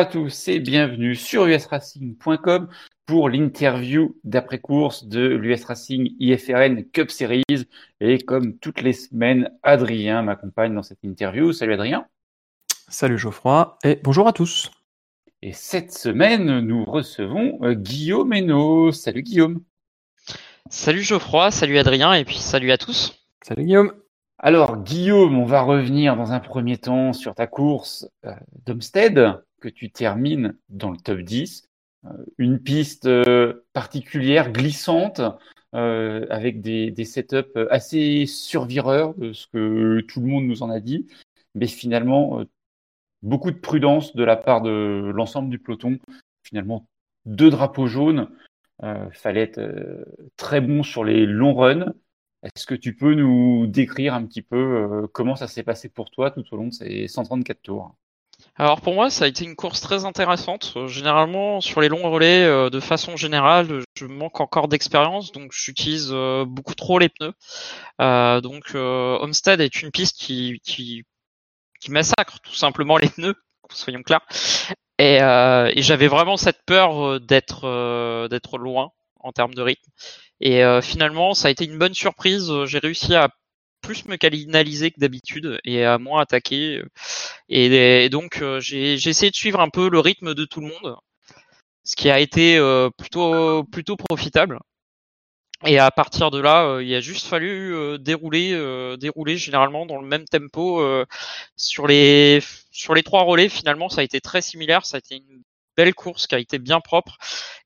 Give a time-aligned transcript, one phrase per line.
[0.00, 2.68] Bonjour à tous et bienvenue sur usracing.com
[3.04, 7.42] pour l'interview d'après-course de l'US Racing IFRN Cup Series.
[8.00, 11.52] Et comme toutes les semaines, Adrien m'accompagne dans cette interview.
[11.52, 12.06] Salut Adrien.
[12.88, 14.70] Salut Geoffroy et bonjour à tous.
[15.42, 18.92] Et cette semaine, nous recevons euh, Guillaume Hainaut.
[18.92, 19.60] Salut Guillaume.
[20.70, 23.22] Salut Geoffroy, salut Adrien et puis salut à tous.
[23.42, 23.92] Salut Guillaume.
[24.38, 28.32] Alors Guillaume, on va revenir dans un premier temps sur ta course euh,
[28.64, 31.68] d'Homestead que tu termines dans le top 10.
[32.06, 35.20] Euh, une piste euh, particulière, glissante,
[35.72, 41.06] avec des, setups assez survireurs de ce que tout le monde nous en a dit,
[41.54, 42.42] mais finalement
[43.22, 46.00] beaucoup de prudence de la part de l'ensemble du peloton.
[46.42, 46.88] Finalement,
[47.24, 48.28] deux drapeaux jaunes.
[49.12, 49.60] fallait être
[50.36, 51.94] très bon sur les longs runs
[52.42, 56.10] est-ce que tu peux nous décrire un petit peu euh, comment ça s'est passé pour
[56.10, 57.94] toi tout au long de ces 134 tours?
[58.60, 60.74] Alors pour moi, ça a été une course très intéressante.
[60.86, 66.10] Généralement, sur les longs relais, euh, de façon générale, je manque encore d'expérience, donc j'utilise
[66.12, 67.32] euh, beaucoup trop les pneus.
[68.42, 71.04] donc Homestead est une piste qui, qui,
[71.80, 73.34] qui, massacre tout simplement les pneus,
[73.72, 74.26] soyons clairs.
[74.98, 79.90] Et, et j'avais vraiment cette peur d'être d'être loin en termes de rythme.
[80.40, 82.50] Et euh, finalement, ça a été une bonne surprise.
[82.64, 83.28] J'ai réussi à
[84.08, 86.82] me canaliser que d'habitude et à moins attaquer.
[87.48, 90.96] Et, donc, euh, j'ai essayé de suivre un peu le rythme de tout le monde,
[91.84, 94.58] ce qui a été euh, plutôt, plutôt profitable.
[95.66, 98.52] Et à partir de là, il a juste fallu dérouler,
[98.98, 100.82] dérouler généralement dans le même tempo
[101.56, 103.50] sur les sur les trois relais.
[103.50, 104.86] Finalement, ça a été très similaire.
[104.86, 105.42] Ça a été une
[105.76, 107.16] belle course qui a été bien propre.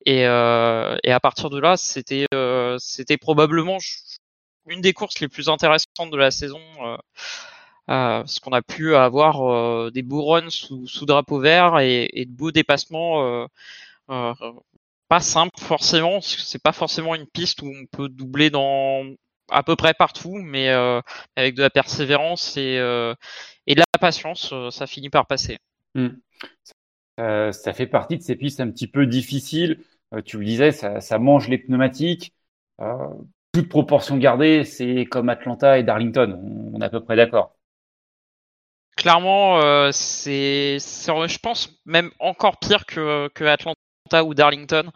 [0.07, 3.79] Et, euh, à partir de là, c'était euh, c'était probablement
[4.67, 6.61] une des courses les plus intéressantes de la saison.
[6.81, 6.97] Euh,
[7.87, 13.47] parce qu'on a pu avoir des beaux runs sous, drapeau vert et, de beaux dépassements
[15.09, 19.05] pas simple forcément, c'est pas forcément une piste où on peut doubler dans
[19.51, 20.71] à peu près partout, mais
[21.37, 23.17] avec de la persévérance et, de
[23.69, 25.59] la patience, ça finit par passer.
[25.95, 26.09] Hmm.
[27.21, 29.81] Euh, ça fait partie de ces pistes un petit peu difficiles.
[30.13, 32.35] Euh, tu le disais, ça mange les pneumatiques.
[33.55, 36.41] Euh, toute proportion gardée, c'est comme Atlanta et Darlington.
[36.75, 37.55] On, est à peu près d'accord.
[38.97, 44.91] Clairement, euh, c'est, je pense, même encore pire que, que Atlanta ou Darlington.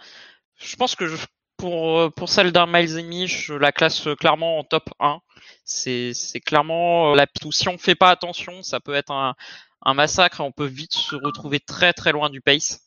[0.57, 1.17] Je pense que je,
[1.57, 5.21] pour, pour celle d'un miles et demi, je la classe clairement en top 1.
[5.65, 6.15] C'est,
[6.45, 9.35] clairement la piste où si on fait pas attention, ça peut être un,
[9.83, 12.81] un massacre on peut vite se retrouver très très loin du pace.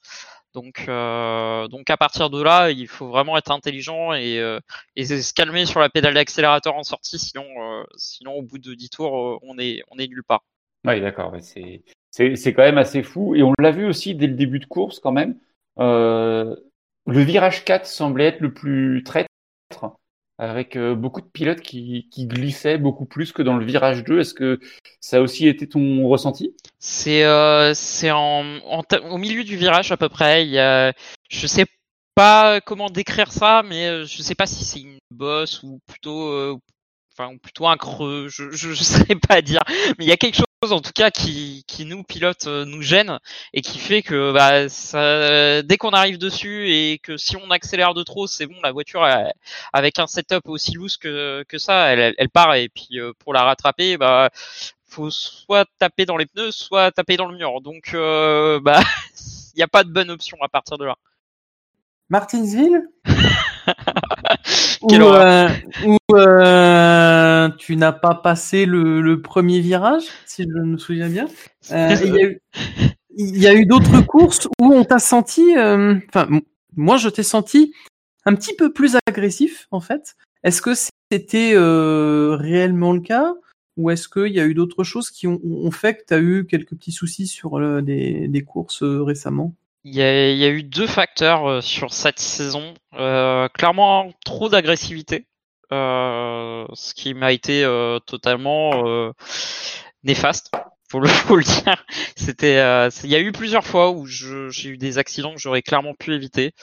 [0.53, 4.59] Donc, euh, donc à partir de là, il faut vraiment être intelligent et, euh,
[4.97, 8.89] se calmer sur la pédale d'accélérateur en sortie, sinon, euh, sinon au bout de 10
[8.89, 10.43] tours, on est, on est nulle part.
[10.85, 11.33] Oui, d'accord.
[11.39, 13.35] C'est, c'est, quand même assez fou.
[13.35, 15.37] Et on l'a vu aussi dès le début de course quand même.
[15.77, 16.55] le
[17.07, 19.29] virage 4 semblait être le plus traître
[20.37, 24.19] avec euh, beaucoup de pilotes qui, qui, glissaient beaucoup plus que dans le virage 2.
[24.19, 24.59] Est-ce que
[24.99, 26.55] ça a aussi été ton ressenti?
[26.79, 28.59] C'est euh, c'est en,
[29.09, 30.45] au milieu du virage à peu près.
[30.45, 30.93] Il y a,
[31.29, 31.65] je sais
[32.15, 36.29] pas comment décrire ça, mais euh, je sais pas si c'est une bosse ou plutôt
[36.29, 36.57] euh,
[37.13, 38.27] enfin plutôt un creux.
[38.29, 39.61] Je, je sais pas dire,
[39.97, 42.83] mais il y a quelque chose en tout cas qui, qui nous pilote euh, nous
[42.83, 43.17] gêne
[43.51, 47.95] et qui fait que bah, ça, dès qu'on arrive dessus et que si on accélère
[47.95, 49.03] de trop c'est bon la voiture
[49.73, 53.33] avec un setup aussi loose que, que ça elle, elle part et puis euh, pour
[53.33, 54.29] la rattraper bah
[54.85, 57.61] faut soit taper dans les pneus soit taper dans le mur.
[57.61, 58.81] Donc euh, bah
[59.55, 60.95] il n'y a pas de bonne option à partir de là.
[62.09, 62.87] Martinsville?
[64.81, 65.49] Ou, euh,
[66.13, 71.27] euh, tu n'as pas passé le, premier virage, si je me souviens bien.
[71.71, 71.95] Euh,
[73.17, 76.27] il y a eu, d'autres courses où on t'a senti, enfin,
[76.75, 77.73] moi je t'ai senti
[78.25, 80.15] un petit peu plus agressif en fait.
[80.43, 80.73] Est-ce que
[81.11, 83.33] c'était réellement le cas?
[83.77, 86.45] Ou est-ce qu'il y a eu d'autres choses qui ont, fait que tu as eu
[86.45, 89.53] quelques petits soucis sur des courses récemment?
[89.83, 92.73] Il y, y, a, eu deux facteurs euh, sur cette saison.
[92.93, 95.27] Euh, clairement, trop d'agressivité,
[95.71, 99.11] euh, ce qui m'a été euh, totalement euh,
[100.03, 100.51] néfaste.
[100.89, 101.85] Faut le, faut le dire.
[102.15, 102.55] C'était,
[103.03, 106.13] il y a eu plusieurs fois où j'ai eu des accidents que j'aurais clairement pu
[106.13, 106.53] éviter.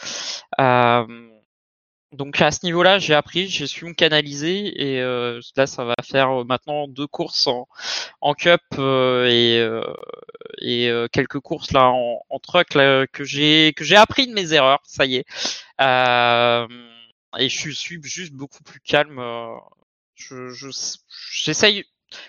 [2.12, 5.94] Donc à ce niveau-là, j'ai appris, j'ai su me canaliser et euh, là, ça va
[6.02, 7.68] faire euh, maintenant deux courses en,
[8.22, 9.60] en cup euh, et,
[10.60, 14.80] et quelques courses là en, en truck que j'ai que j'ai appris de mes erreurs.
[14.84, 15.26] Ça y est.
[17.38, 19.20] et je suis juste beaucoup plus calme.
[20.14, 20.50] Je
[21.30, 21.84] j'essaye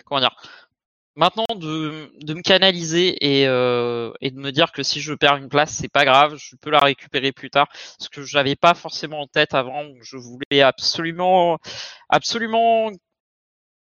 [0.05, 0.35] comment dire
[1.19, 5.35] maintenant de, de me canaliser et, euh, et de me dire que si je perds
[5.35, 7.67] une place, c'est pas grave, je peux la récupérer plus tard.
[7.99, 9.83] Ce que j'avais pas forcément en tête avant.
[10.01, 11.59] Je voulais absolument,
[12.07, 12.91] absolument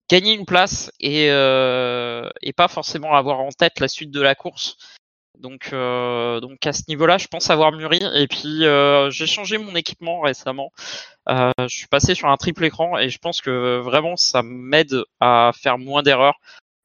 [0.08, 4.34] gagner une place et, euh, et pas forcément avoir en tête la suite de la
[4.34, 4.76] course.
[5.38, 8.00] Donc, euh, donc à ce niveau-là, je pense avoir mûri.
[8.14, 10.72] Et puis, euh, j'ai changé mon équipement récemment.
[11.28, 15.50] Je suis passé sur un triple écran et je pense que vraiment ça m'aide à
[15.54, 16.38] faire moins d'erreurs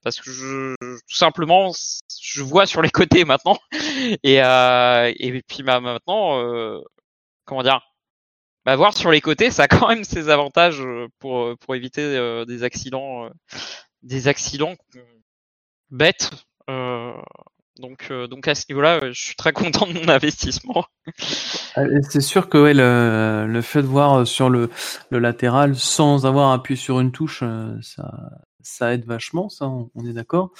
[0.04, 1.72] parce que je, tout simplement,
[2.22, 3.60] je vois sur les côtés maintenant.
[4.24, 6.82] Et, et puis bah, maintenant,
[7.46, 7.82] comment dire,
[8.66, 10.84] bah, voir sur les côtés, ça a quand même ses avantages
[11.20, 13.30] pour, pour éviter euh, des accidents, euh,
[14.04, 14.76] des accidents
[15.90, 16.30] bêtes.
[16.70, 17.14] Euh,
[17.80, 20.86] donc, donc à ce niveau-là, je suis très content de mon investissement.
[21.76, 24.70] C'est sûr que ouais, le, le, fait de voir sur le,
[25.10, 27.44] le latéral sans avoir appuyé sur une touche,
[27.82, 28.12] ça,
[28.62, 30.52] ça aide vachement, ça, on, est d'accord.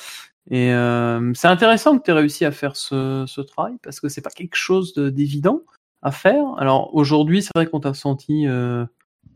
[0.50, 4.10] Et euh, c'est intéressant que tu aies réussi à faire ce, ce travail parce que
[4.10, 5.62] c'est pas quelque chose d'évident
[6.02, 6.46] à faire.
[6.58, 8.86] Alors aujourd'hui, c'est vrai qu'on t'a senti euh,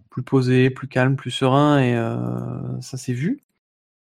[0.09, 3.41] plus posé, plus calme, plus serein et euh, ça s'est vu.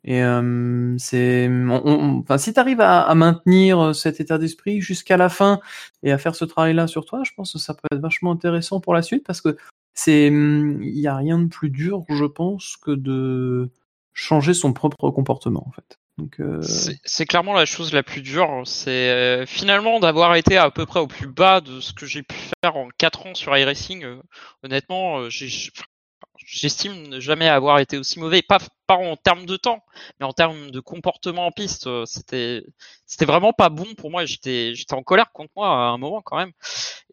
[0.08, 5.30] Et euh, c'est, enfin, si tu arrives à, à, maintenir cet état d'esprit jusqu'à la
[5.30, 5.60] fin
[6.04, 8.80] et à faire ce travail-là sur toi, je pense que ça peut être vachement intéressant
[8.80, 9.58] pour la suite parce que
[9.96, 13.72] c'est, il y a rien de plus dur, je pense, que de
[14.16, 16.00] changer son propre comportement en fait.
[16.40, 16.62] Euh...
[17.04, 18.64] c'est clairement la chose la plus dure.
[18.66, 22.24] C'est euh, finalement d'avoir été à peu près au plus bas de ce que j'ai
[22.24, 24.04] pu faire en 4 ans sur iRacing.
[24.06, 24.22] Euh,
[24.64, 29.84] honnêtement, j'estime ne jamais avoir été aussi mauvais, pas, pas en termes de temps,
[30.20, 31.88] mais en termes de comportement en piste.
[31.88, 32.64] Euh, c'était,
[33.06, 34.26] c'était vraiment pas bon pour moi.
[34.26, 36.52] J'étais, j'étais en colère contre moi à un moment quand même.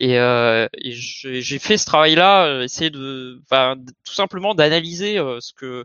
[0.01, 5.39] Et, euh, et j'ai fait ce travail-là, euh, essayer de, enfin, tout simplement d'analyser euh,
[5.41, 5.85] ce que,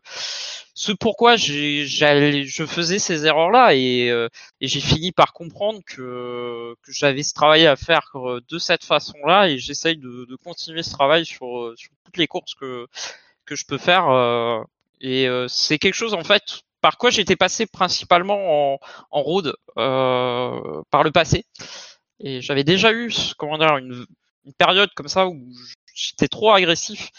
[0.74, 6.92] ce pourquoi j'ai, je faisais ces erreurs-là, et, et j'ai fini par comprendre que, que
[6.92, 8.12] j'avais ce travail à faire
[8.48, 12.56] de cette façon-là, et j'essaye de, de continuer ce travail sur, sur toutes les courses
[12.56, 12.88] que
[13.48, 14.10] que je peux faire.
[14.10, 14.62] Euh,
[15.02, 18.80] et euh, c'est quelque chose en fait par quoi j'étais passé principalement en,
[19.12, 21.46] en road euh, par le passé.
[22.20, 24.06] Et j'avais déjà eu comment dire une,
[24.46, 25.38] une, période comme ça où
[25.94, 27.10] j'étais trop agressif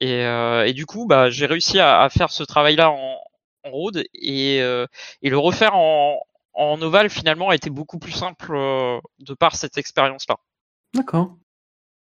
[0.00, 3.18] et, euh, et du coup bah j'ai réussi à, à, faire ce travail là en,
[3.64, 4.86] en road et, euh,
[5.22, 6.20] et le refaire en,
[6.54, 10.36] en ovale finalement a été beaucoup plus simple euh, de par cette expérience là.
[10.94, 11.36] D'accord.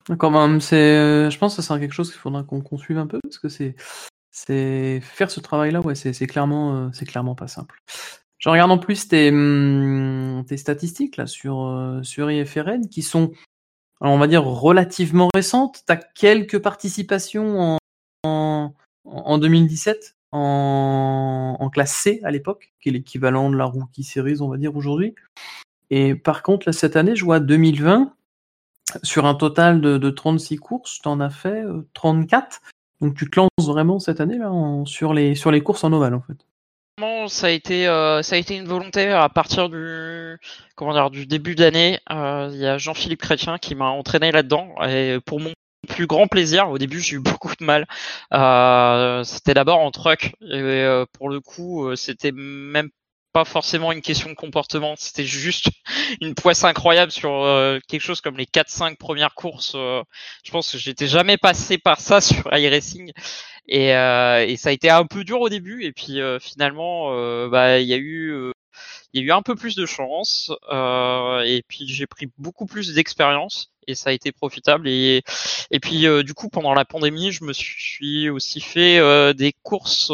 [0.09, 3.07] D'accord, ben, c'est, je pense que c'est quelque chose qu'il faudra qu'on qu suive un
[3.07, 3.77] peu parce que c'est,
[4.33, 7.81] c'est faire ce travail-là, ouais, c'est, clairement, c'est clairement pas simple.
[8.39, 13.31] Je regarde en plus tes, mmh, tes statistiques là sur sur IFRN qui sont,
[14.01, 15.83] on va dire relativement récentes.
[15.87, 17.79] Tu as quelques participations en,
[18.25, 18.75] en,
[19.05, 24.41] en 2017 en, en classe C à l'époque, qui est l'équivalent de la Rookie Series,
[24.41, 25.15] on va dire aujourd'hui.
[25.91, 28.15] Et par contre, là, cette année, je vois 2020
[29.03, 32.63] sur un total de, de 36 courses, tu en as fait euh, 34.
[33.03, 35.93] Donc tu te lances vraiment cette année là en, sur, les, sur les courses en
[35.93, 36.37] ovale en fait?
[37.29, 40.39] Ça a été euh, ça a été une volonté à partir du
[40.77, 41.99] comment dire du début d'année.
[42.11, 45.53] Euh, il y a Jean-Philippe Chrétien qui m'a entraîné là-dedans et pour mon
[45.89, 46.71] plus grand plaisir.
[46.71, 47.87] Au début, j'ai eu beaucoup de mal.
[48.33, 52.91] Euh, c'était d'abord en truck et pour le coup, c'était même
[53.33, 55.69] pas forcément une question de comportement, c'était juste
[56.21, 59.73] une poisse incroyable sur euh, quelque chose comme les 4-5 premières courses.
[59.75, 60.03] Euh,
[60.45, 63.13] je pense que j'étais jamais passé par ça sur iRacing
[63.69, 67.13] et, euh, et ça a été un peu dur au début et puis euh, finalement
[67.13, 68.53] euh, bah il y a eu
[69.13, 72.95] il y a eu un peu plus de chance et puis j'ai pris beaucoup plus
[72.95, 75.23] d'expérience et ça a été profitable et
[75.71, 80.11] et puis du coup pendant la pandémie je me suis aussi fait des courses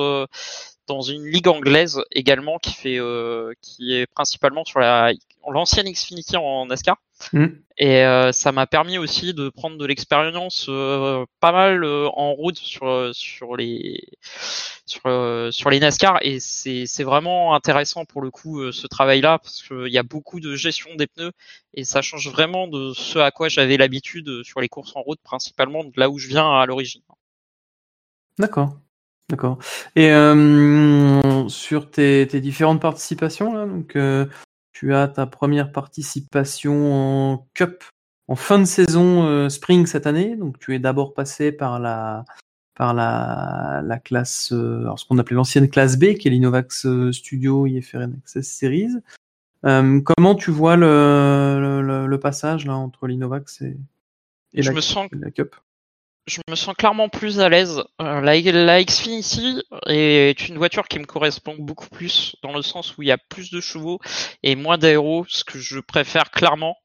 [0.88, 5.12] dans une ligue anglaise également qui fait euh, qui est principalement sur la
[5.48, 6.96] l'ancienne Xfinity en NASCAR.
[7.32, 7.46] Mm.
[7.78, 12.58] Et euh, ça m'a permis aussi de prendre de l'expérience euh, pas mal en route
[12.58, 14.08] sur sur les
[14.86, 15.02] sur
[15.52, 19.62] sur les NASCAR et c'est c'est vraiment intéressant pour le coup ce travail là parce
[19.62, 21.32] qu'il y a beaucoup de gestion des pneus
[21.74, 25.20] et ça change vraiment de ce à quoi j'avais l'habitude sur les courses en route
[25.22, 27.02] principalement de là où je viens à l'origine.
[28.38, 28.76] D'accord.
[29.30, 29.58] D'accord.
[29.94, 34.26] Et euh, sur tes, tes, différentes participations, là, donc euh,
[34.72, 37.84] tu as ta première participation en Cup
[38.26, 40.34] en fin de saison euh, Spring cette année.
[40.34, 42.24] Donc tu es d'abord passé par la
[42.74, 47.66] par la, la classe, alors ce qu'on appelait l'ancienne classe B, qui est l'Innovax Studio
[47.66, 48.92] IFRN Access Series.
[49.62, 53.76] comment tu vois le, le, le, passage là entre l'Innovax et,
[54.54, 55.56] et, je la, me sens, la Cup?
[56.28, 57.82] Je me sens clairement plus à l'aise.
[58.00, 63.02] Euh, la, Xfinity est une voiture qui me correspond beaucoup plus dans le sens où
[63.02, 63.98] il y a plus de chevaux
[64.42, 66.76] et moins d'aéros, ce que je préfère clairement.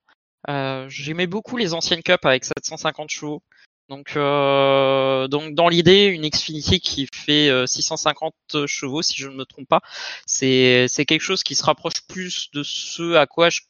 [0.50, 3.44] Euh, J'aimais beaucoup les anciennes Cup avec 750 chevaux.
[3.90, 9.36] Donc, euh, donc dans l'idée, une Xfinity qui fait 650 euh, chevaux, si je ne
[9.36, 9.82] me trompe pas,
[10.26, 13.62] c'est quelque chose qui se rapproche plus de ce à quoi je,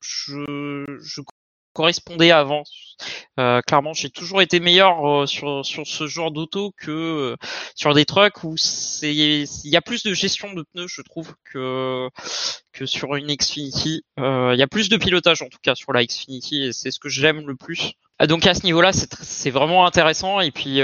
[0.00, 1.22] je, je
[1.72, 2.64] correspondait avant.
[3.38, 7.36] Euh, clairement, j'ai toujours été meilleur euh, sur, sur ce genre d'auto que euh,
[7.74, 11.34] sur des trucks où c'est il y a plus de gestion de pneus, je trouve,
[11.44, 12.08] que
[12.72, 14.04] que sur une Xfinity.
[14.18, 17.00] Il y a plus de pilotage en tout cas sur la Xfinity et c'est ce
[17.00, 17.92] que j'aime le plus.
[18.28, 20.80] Donc à ce niveau-là, c'est vraiment intéressant et puis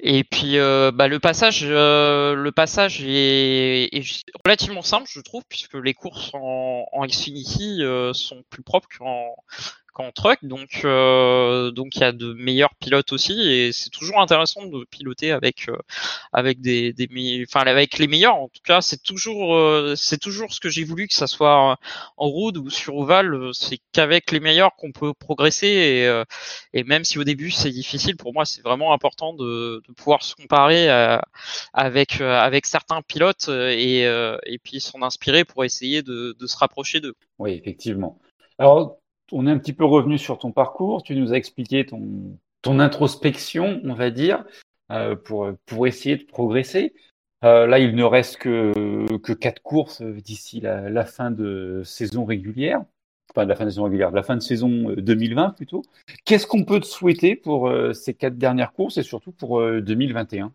[0.00, 5.94] et puis bah, le passage le passage est, est, relativement simple, je trouve, puisque les
[5.94, 7.82] courses en, en Xfinity
[8.14, 9.34] sont plus propres qu'en
[9.92, 14.20] qu'en truck, donc euh, donc il y a de meilleurs pilotes aussi et c'est toujours
[14.20, 15.76] intéressant de piloter avec euh,
[16.32, 17.08] avec des, des
[17.46, 18.36] enfin avec les meilleurs.
[18.36, 21.76] En tout cas, c'est toujours euh, c'est toujours ce que j'ai voulu que ça soit
[22.16, 26.22] en road ou sur ovale, c'est qu'avec les meilleurs qu'on peut progresser et,
[26.72, 30.22] et même si au début c'est difficile pour moi, c'est vraiment important de, de pouvoir
[30.22, 30.88] se comparer
[31.72, 37.00] avec avec certains pilotes et et puis s'en inspirer pour essayer de, de se rapprocher
[37.00, 37.14] d'eux.
[37.38, 38.18] Oui, effectivement.
[38.58, 39.01] Alors,
[39.32, 41.02] on est un petit peu revenu sur ton parcours.
[41.02, 44.44] Tu nous as expliqué ton, introspection, on va dire,
[44.92, 46.94] euh, pour, essayer de progresser.
[47.44, 52.84] Euh, là, il ne reste que, quatre courses d'ici la, la, fin de saison régulière.
[53.30, 55.82] Enfin, de la fin de saison régulière, de la fin de saison 2020 euh, plutôt.
[56.24, 60.52] Qu'est-ce qu'on peut te souhaiter pour ces quatre dernières courses et surtout pour 2021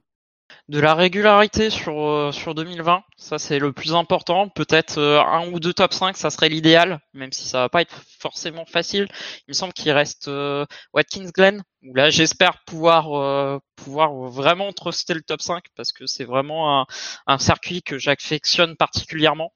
[0.69, 4.49] de la régularité sur euh, sur 2020, ça c'est le plus important.
[4.49, 7.81] Peut-être euh, un ou deux top 5, ça serait l'idéal, même si ça va pas
[7.81, 9.07] être forcément facile.
[9.47, 15.13] Il me semble qu'il reste euh, Watkins Glen, où là j'espère pouvoir pouvoir vraiment truster
[15.13, 16.85] le top 5 parce que c'est vraiment un,
[17.27, 19.53] un circuit que j'affectionne particulièrement.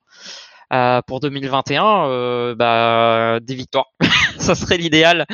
[0.72, 3.92] Euh, pour 2021, euh, bah, des victoires.
[4.40, 5.26] ça serait l'idéal.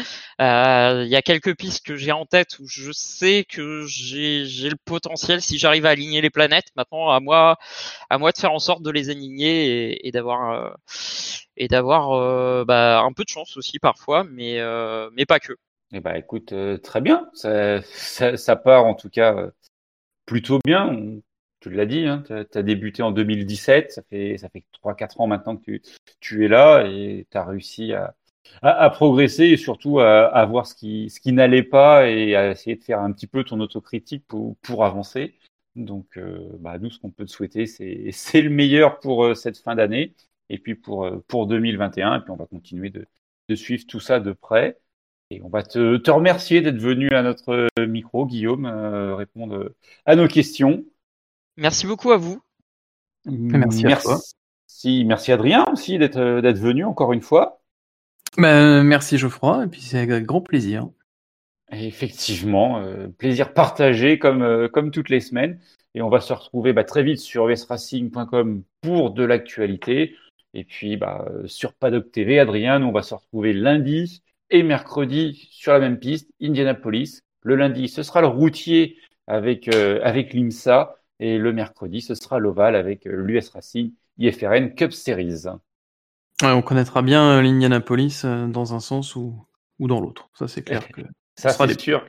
[0.41, 4.69] Euh, il y a quelques pistes que j'ai en tête où je sais que j'ai
[4.69, 6.69] le potentiel si j'arrive à aligner les planètes.
[6.75, 7.57] Maintenant, à moi,
[8.09, 10.75] à moi de faire en sorte de les aligner et, d'avoir
[11.55, 14.59] et d'avoir bah, un peu de chance aussi parfois, mais
[15.13, 15.53] mais pas que.
[15.93, 16.51] Eh ben, écoute,
[16.81, 17.29] très bien.
[17.33, 19.35] Ça, part en tout cas
[20.25, 21.21] plutôt bien.
[21.67, 25.27] Tu l'as dit, hein, tu as, débuté en 2017, ça fait, ça fait 3-4 ans
[25.27, 25.81] maintenant que tu,
[26.19, 28.15] tu es là et tu as réussi à,
[28.61, 32.51] à, progresser et surtout à, à voir ce qui, ce qui n'allait pas et à
[32.51, 35.35] essayer de faire un petit peu ton autocritique pour, pour avancer.
[35.77, 39.57] Donc, euh, bah, nous, ce qu'on peut te souhaiter, c'est le meilleur pour euh, cette
[39.59, 40.15] fin d'année
[40.49, 42.17] et puis pour, euh, pour 2021.
[42.17, 43.05] Et puis, on va continuer de,
[43.49, 44.79] de suivre tout ça de près.
[45.29, 49.73] Et on va te, te remercier d'être venu à notre micro, Guillaume, répondre
[50.05, 50.85] à nos questions.
[51.57, 52.39] Merci beaucoup à vous.
[53.25, 54.19] Merci, à toi.
[54.85, 57.61] Merci Adrien aussi d'être euh, d'être venu encore une fois.
[58.37, 60.87] Ben, merci Geoffroy, et puis c'est avec grand plaisir.
[61.71, 65.59] effectivement, euh, plaisir partagé comme, euh, comme toutes les semaines.
[65.95, 70.15] Et on va se retrouver bah, très vite sur usracing.com pour de l'actualité.
[70.53, 74.21] Et puis bah, sur Paddock TV, Adrien, nous, on va se retrouver lundi
[74.51, 77.21] et mercredi sur la même piste, Indianapolis.
[77.41, 80.96] Le lundi, ce sera le routier avec, avec l'IMSA.
[81.19, 85.45] Et le mercredi, ce sera l'Oval avec euh, l'US Racing IFRN Cup Series.
[86.43, 89.35] on connaîtra bien euh, l'Indianapolis euh, dans un sens ou,
[89.79, 90.29] ou dans l'autre.
[90.33, 90.87] Ça, c'est clair.
[90.89, 91.01] Que
[91.35, 92.05] ça, c'est sûr.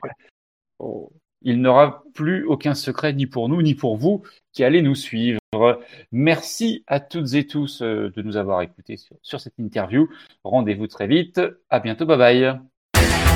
[0.77, 1.11] Oh,
[1.41, 4.23] il n'aura plus aucun secret ni pour nous ni pour vous
[4.53, 5.39] qui allez nous suivre.
[6.11, 10.09] Merci à toutes et tous de nous avoir écoutés sur, sur cette interview.
[10.43, 11.41] Rendez-vous très vite.
[11.69, 12.05] À bientôt.
[12.05, 13.28] Bye bye.